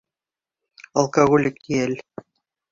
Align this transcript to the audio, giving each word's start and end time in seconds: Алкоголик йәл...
Алкоголик 1.03 1.63
йәл... 1.77 1.97